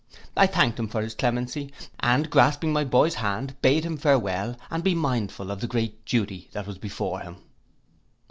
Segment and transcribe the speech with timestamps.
[0.35, 4.83] I thanked him for his clemency, and grasping my boy's hand, bade him farewell, and
[4.83, 7.35] be mindful of the great duty that was before him.